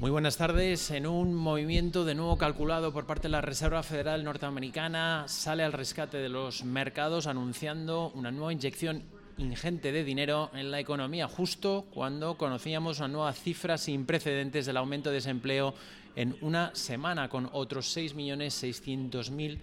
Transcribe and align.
Muy 0.00 0.10
buenas 0.10 0.38
tardes. 0.38 0.90
En 0.92 1.06
un 1.06 1.34
movimiento 1.34 2.06
de 2.06 2.14
nuevo 2.14 2.38
calculado 2.38 2.90
por 2.90 3.04
parte 3.04 3.28
de 3.28 3.32
la 3.32 3.42
Reserva 3.42 3.82
Federal 3.82 4.24
Norteamericana, 4.24 5.24
sale 5.28 5.62
al 5.62 5.74
rescate 5.74 6.16
de 6.16 6.30
los 6.30 6.64
mercados 6.64 7.26
anunciando 7.26 8.10
una 8.14 8.30
nueva 8.30 8.54
inyección 8.54 9.02
ingente 9.36 9.92
de 9.92 10.02
dinero 10.02 10.50
en 10.54 10.70
la 10.70 10.80
economía, 10.80 11.28
justo 11.28 11.84
cuando 11.92 12.38
conocíamos 12.38 12.98
una 13.00 13.08
nueva 13.08 13.32
cifra 13.34 13.76
sin 13.76 14.06
precedentes 14.06 14.64
del 14.64 14.78
aumento 14.78 15.10
de 15.10 15.16
desempleo 15.16 15.74
en 16.16 16.34
una 16.40 16.74
semana, 16.74 17.28
con 17.28 17.50
otros 17.52 17.94
6.600.000 17.94 19.58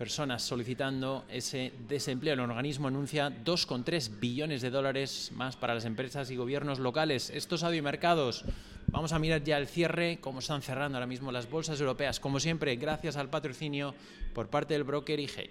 personas 0.00 0.42
solicitando 0.42 1.26
ese 1.28 1.72
desempleo. 1.86 2.32
El 2.32 2.40
organismo 2.40 2.88
anuncia 2.88 3.28
2,3 3.28 4.20
billones 4.20 4.62
de 4.62 4.70
dólares 4.70 5.30
más 5.34 5.56
para 5.56 5.74
las 5.74 5.84
empresas 5.84 6.30
y 6.30 6.36
gobiernos 6.36 6.78
locales. 6.78 7.28
Estos 7.28 7.62
mercados 7.82 8.44
Vamos 8.90 9.12
a 9.12 9.18
mirar 9.18 9.42
ya 9.44 9.56
el 9.56 9.68
cierre, 9.68 10.18
cómo 10.20 10.40
están 10.40 10.62
cerrando 10.62 10.98
ahora 10.98 11.06
mismo 11.06 11.30
las 11.30 11.48
bolsas 11.48 11.80
europeas. 11.80 12.18
Como 12.18 12.40
siempre, 12.40 12.74
gracias 12.76 13.16
al 13.16 13.30
patrocinio 13.30 13.94
por 14.34 14.48
parte 14.48 14.74
del 14.74 14.84
broker 14.84 15.18
IG. 15.18 15.50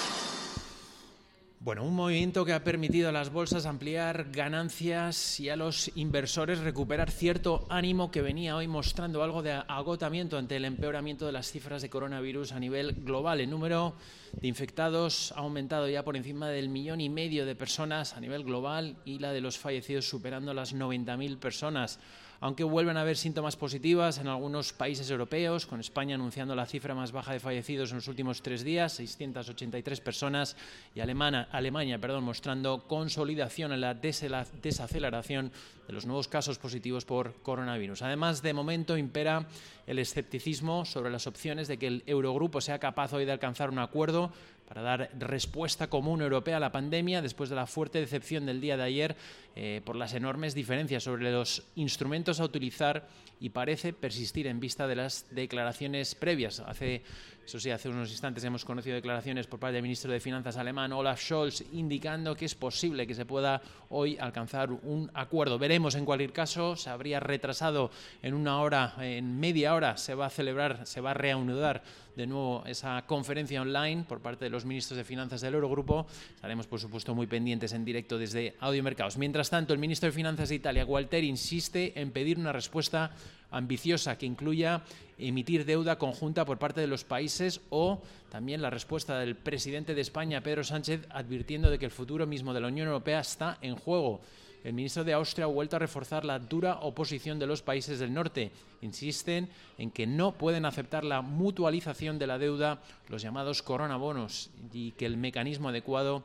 Bueno, 1.63 1.83
un 1.83 1.93
movimiento 1.93 2.43
que 2.43 2.53
ha 2.53 2.63
permitido 2.63 3.09
a 3.09 3.11
las 3.11 3.31
bolsas 3.31 3.67
ampliar 3.67 4.31
ganancias 4.31 5.39
y 5.39 5.49
a 5.49 5.55
los 5.55 5.91
inversores 5.93 6.57
recuperar 6.57 7.11
cierto 7.11 7.67
ánimo 7.69 8.09
que 8.09 8.23
venía 8.23 8.55
hoy 8.55 8.67
mostrando 8.67 9.21
algo 9.21 9.43
de 9.43 9.51
agotamiento 9.51 10.39
ante 10.39 10.55
el 10.55 10.65
empeoramiento 10.65 11.27
de 11.27 11.33
las 11.33 11.51
cifras 11.51 11.83
de 11.83 11.89
coronavirus 11.91 12.53
a 12.53 12.59
nivel 12.59 12.93
global. 13.03 13.41
El 13.41 13.51
número 13.51 13.93
de 14.41 14.47
infectados 14.47 15.33
ha 15.33 15.41
aumentado 15.41 15.87
ya 15.87 16.03
por 16.03 16.17
encima 16.17 16.49
del 16.49 16.67
millón 16.67 16.99
y 16.99 17.09
medio 17.09 17.45
de 17.45 17.53
personas 17.53 18.13
a 18.13 18.19
nivel 18.19 18.43
global 18.43 18.95
y 19.05 19.19
la 19.19 19.31
de 19.31 19.41
los 19.41 19.59
fallecidos 19.59 20.09
superando 20.09 20.55
las 20.55 20.73
90.000 20.73 21.37
personas 21.37 21.99
aunque 22.41 22.63
vuelven 22.63 22.97
a 22.97 23.01
haber 23.01 23.17
síntomas 23.17 23.55
positivas 23.55 24.17
en 24.17 24.27
algunos 24.27 24.73
países 24.73 25.09
europeos, 25.11 25.67
con 25.67 25.79
España 25.79 26.15
anunciando 26.15 26.55
la 26.55 26.65
cifra 26.65 26.95
más 26.95 27.11
baja 27.11 27.33
de 27.33 27.39
fallecidos 27.39 27.91
en 27.91 27.97
los 27.97 28.07
últimos 28.07 28.41
tres 28.41 28.63
días, 28.63 28.93
683 28.93 30.01
personas, 30.01 30.57
y 30.95 31.01
Alemania, 31.01 31.47
Alemania 31.51 31.99
perdón, 31.99 32.23
mostrando 32.23 32.87
consolidación 32.87 33.73
en 33.73 33.81
la 33.81 33.93
desaceleración 33.93 35.51
de 35.85 35.93
los 35.93 36.07
nuevos 36.07 36.27
casos 36.27 36.57
positivos 36.57 37.05
por 37.05 37.35
coronavirus. 37.43 38.01
Además, 38.01 38.41
de 38.41 38.53
momento 38.53 38.97
impera 38.97 39.45
el 39.85 39.99
escepticismo 39.99 40.83
sobre 40.85 41.11
las 41.11 41.27
opciones 41.27 41.67
de 41.67 41.77
que 41.77 41.87
el 41.87 42.03
Eurogrupo 42.07 42.59
sea 42.59 42.79
capaz 42.79 43.13
hoy 43.13 43.25
de 43.25 43.33
alcanzar 43.33 43.69
un 43.69 43.79
acuerdo 43.79 44.31
para 44.71 44.83
dar 44.83 45.09
respuesta 45.19 45.89
común 45.89 46.21
europea 46.21 46.55
a 46.55 46.59
la 46.61 46.71
pandemia 46.71 47.21
después 47.21 47.49
de 47.49 47.57
la 47.57 47.67
fuerte 47.67 47.99
decepción 47.99 48.45
del 48.45 48.61
día 48.61 48.77
de 48.77 48.83
ayer 48.83 49.17
eh, 49.53 49.81
por 49.83 49.97
las 49.97 50.13
enormes 50.13 50.55
diferencias 50.55 51.03
sobre 51.03 51.29
los 51.29 51.63
instrumentos 51.75 52.30
a 52.39 52.45
utilizar 52.45 53.07
y 53.39 53.49
parece 53.49 53.93
persistir 53.93 54.47
en 54.47 54.59
vista 54.59 54.87
de 54.87 54.95
las 54.95 55.25
declaraciones 55.31 56.15
previas. 56.15 56.59
Hace, 56.59 57.03
eso 57.45 57.59
sí, 57.59 57.69
hace 57.69 57.89
unos 57.89 58.11
instantes 58.11 58.43
hemos 58.43 58.63
conocido 58.63 58.95
declaraciones 58.95 59.47
por 59.47 59.59
parte 59.59 59.73
del 59.73 59.83
ministro 59.83 60.11
de 60.11 60.19
Finanzas 60.19 60.57
alemán 60.57 60.93
Olaf 60.93 61.21
Scholz 61.21 61.63
indicando 61.73 62.35
que 62.35 62.45
es 62.45 62.55
posible 62.55 63.07
que 63.07 63.15
se 63.15 63.25
pueda 63.25 63.61
hoy 63.89 64.17
alcanzar 64.17 64.71
un 64.71 65.09
acuerdo. 65.13 65.59
Veremos 65.59 65.95
en 65.95 66.05
cualquier 66.05 66.31
caso, 66.31 66.75
se 66.75 66.89
habría 66.89 67.19
retrasado 67.19 67.91
en 68.21 68.35
una 68.35 68.61
hora, 68.61 68.93
en 68.99 69.39
media 69.39 69.73
hora 69.73 69.97
se 69.97 70.15
va 70.15 70.27
a 70.27 70.29
celebrar, 70.29 70.85
se 70.85 71.01
va 71.01 71.11
a 71.11 71.13
reanudar 71.15 71.83
de 72.15 72.27
nuevo 72.27 72.63
esa 72.65 73.03
conferencia 73.07 73.61
online 73.61 74.05
por 74.07 74.21
parte 74.21 74.45
de 74.45 74.51
los 74.51 74.65
ministros 74.65 74.97
de 74.97 75.03
Finanzas 75.03 75.41
del 75.41 75.53
Eurogrupo. 75.53 76.07
Estaremos, 76.35 76.67
por 76.67 76.79
supuesto, 76.79 77.15
muy 77.15 77.27
pendientes 77.27 77.73
en 77.73 77.85
directo 77.85 78.17
desde 78.17 78.55
Audio 78.59 78.83
Mercados. 78.83 79.17
Mientras 79.17 79.49
tanto, 79.49 79.73
el 79.73 79.79
ministro 79.79 80.07
de 80.07 80.13
Finanzas 80.13 80.49
de 80.49 80.55
Italia, 80.55 80.83
Gualteri, 80.83 81.27
insiste 81.27 81.99
en 81.99 82.11
pedir 82.11 82.37
una 82.37 82.51
respuesta 82.51 83.11
ambiciosa 83.51 84.17
que 84.17 84.25
incluya 84.25 84.83
emitir 85.17 85.65
deuda 85.65 85.97
conjunta 85.97 86.45
por 86.45 86.57
parte 86.57 86.81
de 86.81 86.87
los 86.87 87.03
países 87.03 87.61
o 87.69 88.01
también 88.29 88.61
la 88.61 88.69
respuesta 88.69 89.19
del 89.19 89.35
presidente 89.35 89.93
de 89.93 90.01
España, 90.01 90.41
Pedro 90.41 90.63
Sánchez, 90.63 91.05
advirtiendo 91.09 91.69
de 91.69 91.77
que 91.77 91.85
el 91.85 91.91
futuro 91.91 92.25
mismo 92.25 92.53
de 92.53 92.61
la 92.61 92.67
Unión 92.67 92.87
Europea 92.87 93.19
está 93.19 93.57
en 93.61 93.75
juego. 93.75 94.21
El 94.63 94.73
ministro 94.73 95.03
de 95.03 95.13
Austria 95.13 95.45
ha 95.45 95.47
vuelto 95.47 95.75
a 95.75 95.79
reforzar 95.79 96.23
la 96.23 96.37
dura 96.37 96.79
oposición 96.81 97.39
de 97.39 97.47
los 97.47 97.63
países 97.63 97.99
del 97.99 98.13
norte. 98.13 98.51
Insisten 98.81 99.49
en 99.77 99.89
que 99.89 100.05
no 100.05 100.33
pueden 100.33 100.65
aceptar 100.65 101.03
la 101.03 101.21
mutualización 101.21 102.19
de 102.19 102.27
la 102.27 102.37
deuda, 102.37 102.81
los 103.09 103.23
llamados 103.23 103.63
coronabonos, 103.63 104.51
y 104.71 104.91
que 104.91 105.07
el 105.07 105.17
mecanismo 105.17 105.69
adecuado 105.69 106.23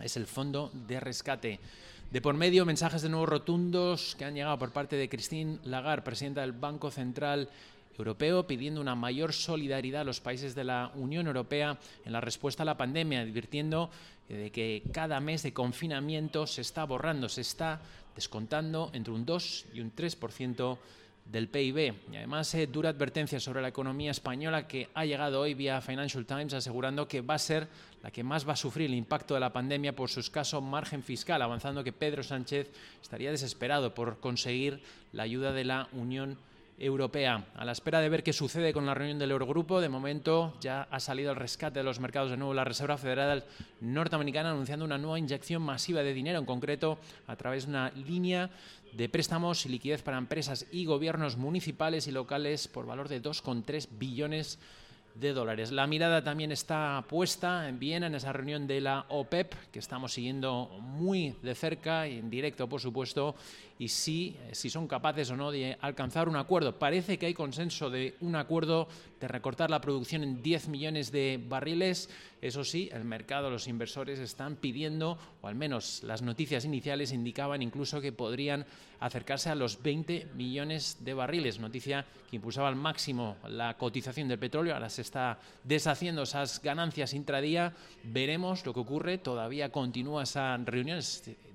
es 0.00 0.16
el 0.16 0.26
fondo 0.26 0.70
de 0.86 1.00
rescate. 1.00 1.60
De 2.10 2.22
por 2.22 2.34
medio, 2.34 2.64
mensajes 2.64 3.02
de 3.02 3.08
nuevo 3.08 3.26
rotundos 3.26 4.14
que 4.16 4.24
han 4.24 4.34
llegado 4.34 4.58
por 4.58 4.72
parte 4.72 4.96
de 4.96 5.08
Christine 5.08 5.58
Lagarde, 5.64 6.04
presidenta 6.04 6.40
del 6.40 6.52
Banco 6.52 6.90
Central 6.90 7.50
Europeo, 7.98 8.46
pidiendo 8.46 8.80
una 8.80 8.94
mayor 8.94 9.32
solidaridad 9.32 10.02
a 10.02 10.04
los 10.04 10.20
países 10.20 10.54
de 10.54 10.64
la 10.64 10.92
Unión 10.94 11.26
Europea 11.26 11.78
en 12.04 12.12
la 12.12 12.20
respuesta 12.20 12.62
a 12.62 12.66
la 12.66 12.76
pandemia, 12.76 13.20
advirtiendo 13.20 13.90
de 14.28 14.50
que 14.50 14.82
cada 14.92 15.20
mes 15.20 15.42
de 15.42 15.52
confinamiento 15.52 16.46
se 16.46 16.60
está 16.60 16.84
borrando, 16.84 17.28
se 17.28 17.40
está 17.40 17.80
descontando 18.14 18.90
entre 18.92 19.12
un 19.12 19.26
2 19.26 19.66
y 19.74 19.80
un 19.80 19.94
3% 19.94 20.78
del 21.30 21.48
PIB. 21.48 21.94
Y 22.12 22.16
además, 22.16 22.52
eh, 22.54 22.66
dura 22.66 22.90
advertencia 22.90 23.38
sobre 23.38 23.60
la 23.60 23.68
economía 23.68 24.10
española 24.10 24.66
que 24.66 24.88
ha 24.94 25.04
llegado 25.04 25.40
hoy 25.40 25.54
vía 25.54 25.80
Financial 25.80 26.24
Times 26.24 26.54
asegurando 26.54 27.06
que 27.06 27.20
va 27.20 27.34
a 27.34 27.38
ser 27.38 27.68
la 28.02 28.10
que 28.10 28.24
más 28.24 28.48
va 28.48 28.54
a 28.54 28.56
sufrir 28.56 28.86
el 28.86 28.94
impacto 28.94 29.34
de 29.34 29.40
la 29.40 29.52
pandemia 29.52 29.94
por 29.94 30.08
su 30.08 30.20
escaso 30.20 30.60
margen 30.60 31.02
fiscal, 31.02 31.42
avanzando 31.42 31.84
que 31.84 31.92
Pedro 31.92 32.22
Sánchez 32.22 32.70
estaría 33.02 33.30
desesperado 33.30 33.94
por 33.94 34.20
conseguir 34.20 34.80
la 35.12 35.24
ayuda 35.24 35.52
de 35.52 35.64
la 35.64 35.88
Unión 35.92 36.38
Europea. 36.78 37.46
A 37.54 37.64
la 37.64 37.72
espera 37.72 38.00
de 38.00 38.08
ver 38.08 38.22
qué 38.22 38.32
sucede 38.32 38.72
con 38.72 38.86
la 38.86 38.94
reunión 38.94 39.18
del 39.18 39.30
Eurogrupo, 39.30 39.80
de 39.80 39.88
momento 39.88 40.54
ya 40.60 40.82
ha 40.82 41.00
salido 41.00 41.30
el 41.30 41.36
rescate 41.36 41.80
de 41.80 41.84
los 41.84 42.00
mercados 42.00 42.30
de 42.30 42.36
nuevo 42.36 42.54
la 42.54 42.64
Reserva 42.64 42.98
Federal 42.98 43.44
norteamericana 43.80 44.50
anunciando 44.50 44.84
una 44.84 44.98
nueva 44.98 45.18
inyección 45.18 45.62
masiva 45.62 46.02
de 46.02 46.14
dinero, 46.14 46.38
en 46.38 46.46
concreto 46.46 46.98
a 47.26 47.36
través 47.36 47.64
de 47.64 47.70
una 47.70 47.90
línea 47.90 48.50
de 48.92 49.08
préstamos 49.08 49.66
y 49.66 49.68
liquidez 49.68 50.02
para 50.02 50.18
empresas 50.18 50.66
y 50.72 50.84
gobiernos 50.84 51.36
municipales 51.36 52.06
y 52.06 52.12
locales 52.12 52.68
por 52.68 52.86
valor 52.86 53.08
de 53.08 53.22
2,3 53.22 53.88
billones 53.98 54.56
de 54.56 54.87
dólares. 55.14 55.72
La 55.72 55.86
mirada 55.86 56.22
también 56.22 56.52
está 56.52 57.04
puesta 57.08 57.68
en 57.68 57.78
Viena 57.78 58.06
en 58.06 58.14
esa 58.14 58.32
reunión 58.32 58.66
de 58.66 58.80
la 58.80 59.04
OPEP 59.08 59.52
que 59.72 59.80
estamos 59.80 60.12
siguiendo 60.12 60.68
muy 60.80 61.34
de 61.42 61.54
cerca 61.54 62.06
en 62.06 62.30
directo, 62.30 62.68
por 62.68 62.80
supuesto, 62.80 63.34
y 63.78 63.88
si, 63.88 64.36
si 64.52 64.70
son 64.70 64.86
capaces 64.86 65.30
o 65.30 65.36
no 65.36 65.50
de 65.50 65.76
alcanzar 65.80 66.28
un 66.28 66.36
acuerdo. 66.36 66.78
Parece 66.78 67.18
que 67.18 67.26
hay 67.26 67.34
consenso 67.34 67.90
de 67.90 68.14
un 68.20 68.36
acuerdo 68.36 68.88
de 69.20 69.28
recortar 69.28 69.70
la 69.70 69.80
producción 69.80 70.22
en 70.22 70.42
10 70.42 70.68
millones 70.68 71.10
de 71.10 71.40
barriles. 71.48 72.08
Eso 72.40 72.62
sí, 72.62 72.88
el 72.92 73.04
mercado, 73.04 73.50
los 73.50 73.66
inversores 73.66 74.20
están 74.20 74.56
pidiendo, 74.56 75.18
o 75.40 75.48
al 75.48 75.56
menos 75.56 76.02
las 76.04 76.22
noticias 76.22 76.64
iniciales 76.64 77.12
indicaban 77.12 77.62
incluso 77.62 78.00
que 78.00 78.12
podrían 78.12 78.66
acercarse 79.00 79.50
a 79.50 79.54
los 79.54 79.82
20 79.82 80.28
millones 80.34 80.98
de 81.00 81.14
barriles. 81.14 81.58
Noticia 81.58 82.04
que 82.30 82.36
impulsaba 82.36 82.68
al 82.68 82.76
máximo 82.76 83.36
la 83.48 83.76
cotización 83.76 84.28
del 84.28 84.38
petróleo. 84.38 84.74
Ahora 84.74 84.90
se 84.90 85.02
está 85.02 85.38
deshaciendo 85.64 86.22
esas 86.22 86.62
ganancias 86.62 87.14
intradía. 87.14 87.74
Veremos 88.04 88.64
lo 88.66 88.74
que 88.74 88.80
ocurre. 88.80 89.18
Todavía 89.18 89.70
continúa 89.70 90.24
esa 90.24 90.56
reunión 90.58 91.00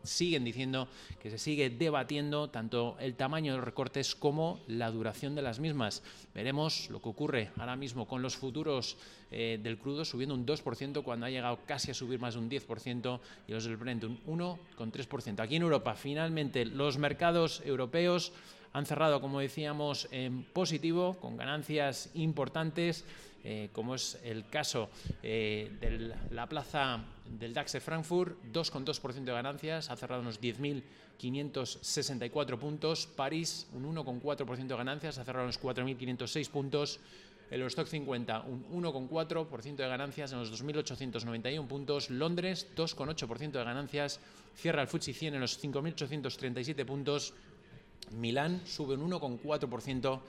siguen 0.03 0.43
diciendo 0.43 0.87
que 1.21 1.29
se 1.29 1.37
sigue 1.37 1.69
debatiendo 1.69 2.49
tanto 2.49 2.97
el 2.99 3.15
tamaño 3.15 3.53
de 3.53 3.57
los 3.57 3.65
recortes 3.65 4.15
como 4.15 4.59
la 4.67 4.91
duración 4.91 5.35
de 5.35 5.41
las 5.41 5.59
mismas. 5.59 6.03
Veremos 6.35 6.89
lo 6.89 7.01
que 7.01 7.09
ocurre 7.09 7.51
ahora 7.57 7.75
mismo 7.75 8.07
con 8.07 8.21
los 8.21 8.35
futuros 8.35 8.97
eh, 9.31 9.59
del 9.61 9.77
crudo 9.77 10.05
subiendo 10.05 10.35
un 10.35 10.45
2% 10.45 11.03
cuando 11.03 11.25
ha 11.25 11.29
llegado 11.29 11.59
casi 11.65 11.91
a 11.91 11.93
subir 11.93 12.19
más 12.19 12.35
de 12.35 12.39
un 12.41 12.49
10% 12.49 13.19
y 13.47 13.51
los 13.51 13.63
del 13.63 13.77
Brent 13.77 14.03
un 14.03 14.19
1,3%. 14.25 15.39
Aquí 15.39 15.55
en 15.55 15.63
Europa, 15.63 15.95
finalmente, 15.95 16.65
los 16.65 16.97
mercados 16.97 17.32
europeos 17.65 18.33
han 18.73 18.85
cerrado, 18.85 19.21
como 19.21 19.39
decíamos, 19.39 20.09
en 20.11 20.43
positivo, 20.43 21.15
con 21.21 21.37
ganancias 21.37 22.09
importantes. 22.15 23.05
Eh, 23.45 23.71
como 23.73 23.95
es 23.95 24.17
el 24.23 24.47
caso 24.47 24.89
eh, 25.21 25.69
de 25.81 26.15
la 26.31 26.47
plaza 26.47 27.03
del 27.25 27.53
DAX 27.53 27.73
de 27.73 27.81
Frankfurt, 27.81 28.37
2,2% 28.53 29.25
de 29.25 29.33
ganancias, 29.33 29.89
ha 29.89 29.97
cerrado 29.97 30.21
unos 30.21 30.39
10.564 30.39 32.57
puntos. 32.57 33.05
París, 33.05 33.67
un 33.73 33.93
1,4% 33.93 34.65
de 34.65 34.77
ganancias, 34.77 35.17
ha 35.17 35.25
cerrado 35.25 35.43
unos 35.43 35.61
4.506 35.61 36.49
puntos. 36.49 37.01
El 37.53 37.61
Eurostock 37.61 37.85
50, 37.87 38.45
un 38.47 38.83
1,4% 38.83 39.75
de 39.75 39.87
ganancias 39.87 40.31
en 40.31 40.39
los 40.39 40.51
2.891 40.51 41.67
puntos. 41.67 42.09
Londres, 42.09 42.67
2,8% 42.75 43.51
de 43.51 43.63
ganancias, 43.63 44.19
cierra 44.55 44.81
el 44.81 44.87
FTSE 44.87 45.13
100 45.13 45.35
en 45.35 45.39
los 45.39 45.63
5.837 45.63 46.83
puntos. 46.83 47.35
Milán 48.09 48.59
sube 48.65 48.95
un 48.95 49.11
1,4%, 49.11 50.19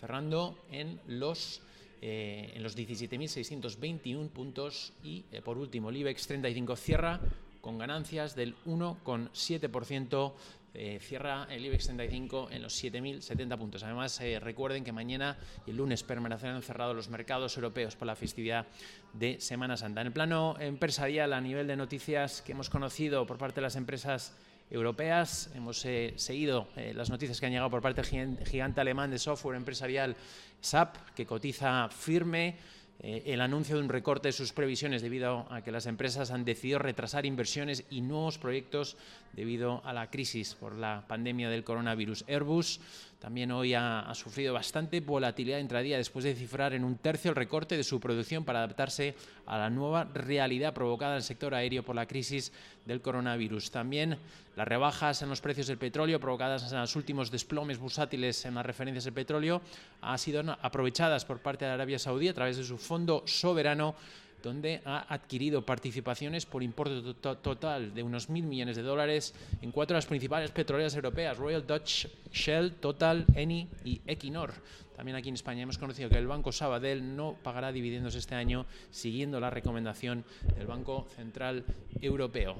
cerrando 0.00 0.58
en 0.70 0.98
los 1.06 1.60
eh, 2.00 2.52
en 2.54 2.62
los 2.62 2.74
17.621 2.78 4.30
puntos 4.30 4.94
y 5.04 5.26
eh, 5.32 5.42
por 5.42 5.58
último 5.58 5.90
el 5.90 5.98
IBEX 5.98 6.28
35 6.28 6.76
cierra 6.76 7.20
con 7.60 7.76
ganancias 7.76 8.34
del 8.34 8.56
1,7%. 8.64 10.32
Eh, 10.72 10.98
cierra 11.00 11.46
el 11.50 11.64
IBEX 11.64 11.86
35 11.86 12.48
en 12.50 12.62
los 12.62 12.82
7.070 12.82 13.58
puntos. 13.58 13.82
Además, 13.82 14.20
recuerden 14.40 14.84
que 14.84 14.92
mañana 14.92 15.36
y 15.66 15.70
el 15.70 15.76
lunes 15.76 16.02
permanecerán 16.02 16.62
cerrados 16.62 16.94
los 16.94 17.08
mercados 17.08 17.56
europeos 17.56 17.96
por 17.96 18.06
la 18.06 18.14
festividad 18.14 18.66
de 19.12 19.40
Semana 19.40 19.76
Santa. 19.76 20.00
En 20.00 20.08
el 20.08 20.12
plano 20.12 20.56
empresarial, 20.60 21.32
a 21.32 21.40
nivel 21.40 21.66
de 21.66 21.76
noticias 21.76 22.42
que 22.42 22.52
hemos 22.52 22.70
conocido 22.70 23.26
por 23.26 23.38
parte 23.38 23.56
de 23.56 23.62
las 23.62 23.76
empresas 23.76 24.34
europeas. 24.70 25.50
Hemos 25.54 25.84
eh, 25.84 26.14
seguido 26.16 26.68
eh, 26.76 26.92
las 26.94 27.10
noticias 27.10 27.40
que 27.40 27.46
han 27.46 27.52
llegado 27.52 27.70
por 27.70 27.82
parte 27.82 28.02
del 28.02 28.38
gigante 28.46 28.80
alemán 28.80 29.10
de 29.10 29.18
software 29.18 29.56
empresarial 29.56 30.16
SAP, 30.60 30.96
que 31.14 31.26
cotiza 31.26 31.88
firme. 31.88 32.56
Eh, 33.02 33.22
el 33.26 33.40
anuncio 33.40 33.76
de 33.76 33.82
un 33.82 33.88
recorte 33.88 34.28
de 34.28 34.32
sus 34.32 34.52
previsiones 34.52 35.00
debido 35.00 35.46
a 35.50 35.62
que 35.62 35.72
las 35.72 35.86
empresas 35.86 36.30
han 36.30 36.44
decidido 36.44 36.78
retrasar 36.78 37.24
inversiones 37.24 37.84
y 37.88 38.02
nuevos 38.02 38.36
proyectos 38.36 38.98
debido 39.32 39.80
a 39.86 39.94
la 39.94 40.10
crisis 40.10 40.54
por 40.54 40.74
la 40.74 41.04
pandemia 41.08 41.48
del 41.48 41.64
coronavirus. 41.64 42.24
Airbus 42.28 42.80
también 43.20 43.50
hoy 43.50 43.74
ha, 43.74 44.10
sufrido 44.14 44.54
bastante 44.54 45.00
volatilidad 45.00 45.58
intradía 45.58 45.98
después 45.98 46.24
de 46.24 46.34
cifrar 46.34 46.72
en 46.72 46.84
un 46.84 46.96
tercio 46.96 47.28
el 47.28 47.36
recorte 47.36 47.76
de 47.76 47.84
su 47.84 48.00
producción 48.00 48.46
para 48.46 48.60
adaptarse 48.60 49.14
a 49.44 49.58
la 49.58 49.68
nueva 49.68 50.04
realidad 50.04 50.72
provocada 50.72 51.12
en 51.12 51.16
el 51.18 51.22
sector 51.22 51.54
aéreo 51.54 51.82
por 51.82 51.94
la 51.94 52.06
crisis 52.06 52.50
del 52.86 53.02
coronavirus. 53.02 53.70
También 53.70 54.16
las 54.56 54.66
rebajas 54.66 55.20
en 55.20 55.28
los 55.28 55.42
precios 55.42 55.66
del 55.66 55.76
petróleo 55.76 56.18
provocadas 56.18 56.72
en 56.72 56.80
los 56.80 56.96
últimos 56.96 57.30
desplomes 57.30 57.78
bursátiles 57.78 58.46
en 58.46 58.54
las 58.54 58.64
referencias 58.64 59.04
del 59.04 59.12
petróleo 59.12 59.60
han 60.00 60.18
sido 60.18 60.40
aprovechadas 60.62 61.26
por 61.26 61.40
parte 61.40 61.66
de 61.66 61.72
Arabia 61.72 61.98
Saudí 61.98 62.28
a 62.28 62.34
través 62.34 62.56
de 62.56 62.64
su 62.64 62.78
fondo 62.78 63.22
soberano 63.26 63.94
donde 64.42 64.80
ha 64.84 65.12
adquirido 65.12 65.64
participaciones 65.64 66.46
por 66.46 66.62
importe 66.62 67.14
total 67.20 67.94
de 67.94 68.02
unos 68.02 68.28
mil 68.28 68.44
millones 68.44 68.76
de 68.76 68.82
dólares 68.82 69.34
en 69.62 69.72
cuatro 69.72 69.94
de 69.94 69.98
las 69.98 70.06
principales 70.06 70.50
petroleras 70.50 70.94
europeas, 70.94 71.36
Royal 71.36 71.66
Dutch 71.66 72.06
Shell, 72.32 72.72
Total, 72.74 73.24
Eni 73.34 73.68
y 73.84 74.00
Equinor. 74.06 74.52
También 75.00 75.16
aquí 75.16 75.30
en 75.30 75.34
España 75.34 75.62
hemos 75.62 75.78
conocido 75.78 76.10
que 76.10 76.18
el 76.18 76.26
Banco 76.26 76.52
Sabadell 76.52 77.16
no 77.16 77.34
pagará 77.42 77.72
dividendos 77.72 78.14
este 78.16 78.34
año, 78.34 78.66
siguiendo 78.90 79.40
la 79.40 79.48
recomendación 79.48 80.26
del 80.54 80.66
Banco 80.66 81.06
Central 81.16 81.64
Europeo. 82.02 82.56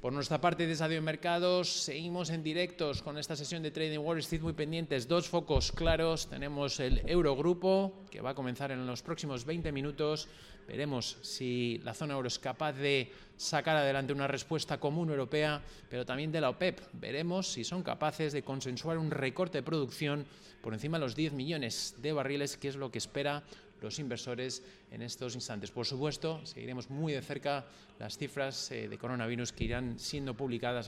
Por 0.00 0.14
nuestra 0.14 0.40
parte 0.40 0.66
de 0.66 0.72
Estadio 0.72 1.02
Mercados, 1.02 1.68
seguimos 1.68 2.30
en 2.30 2.42
directos 2.42 3.02
con 3.02 3.18
esta 3.18 3.36
sesión 3.36 3.62
de 3.62 3.72
Trading 3.72 3.98
Wall 3.98 4.20
Street 4.20 4.40
muy 4.40 4.54
pendientes. 4.54 5.06
Dos 5.06 5.28
focos 5.28 5.70
claros. 5.70 6.30
Tenemos 6.30 6.80
el 6.80 7.02
Eurogrupo, 7.06 8.06
que 8.10 8.22
va 8.22 8.30
a 8.30 8.34
comenzar 8.34 8.70
en 8.70 8.86
los 8.86 9.02
próximos 9.02 9.44
20 9.44 9.70
minutos. 9.70 10.28
Veremos 10.66 11.18
si 11.20 11.78
la 11.84 11.92
zona 11.92 12.14
euro 12.14 12.28
es 12.28 12.38
capaz 12.38 12.72
de 12.72 13.12
sacar 13.42 13.76
adelante 13.76 14.12
una 14.12 14.28
respuesta 14.28 14.78
común 14.78 15.10
europea, 15.10 15.60
pero 15.90 16.06
también 16.06 16.30
de 16.30 16.40
la 16.40 16.50
OPEP. 16.50 16.80
Veremos 16.92 17.48
si 17.48 17.64
son 17.64 17.82
capaces 17.82 18.32
de 18.32 18.42
consensuar 18.42 18.98
un 18.98 19.10
recorte 19.10 19.58
de 19.58 19.62
producción 19.62 20.24
por 20.62 20.74
encima 20.74 20.98
de 20.98 21.04
los 21.04 21.16
10 21.16 21.32
millones 21.32 21.96
de 21.98 22.12
barriles, 22.12 22.56
que 22.56 22.68
es 22.68 22.76
lo 22.76 22.90
que 22.90 22.98
espera 22.98 23.42
los 23.80 23.98
inversores 23.98 24.62
en 24.92 25.02
estos 25.02 25.34
instantes. 25.34 25.72
Por 25.72 25.86
supuesto, 25.86 26.40
seguiremos 26.46 26.88
muy 26.88 27.12
de 27.12 27.20
cerca 27.20 27.66
las 27.98 28.16
cifras 28.16 28.70
eh, 28.70 28.88
de 28.88 28.96
coronavirus 28.96 29.52
que 29.52 29.64
irán 29.64 29.98
siendo 29.98 30.34
publicadas 30.34 30.80